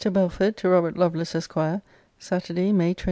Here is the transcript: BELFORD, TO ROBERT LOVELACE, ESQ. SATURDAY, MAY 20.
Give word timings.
BELFORD, 0.03 0.57
TO 0.57 0.67
ROBERT 0.67 0.97
LOVELACE, 0.97 1.35
ESQ. 1.35 1.77
SATURDAY, 2.17 2.71
MAY 2.73 2.95
20. 2.95 2.95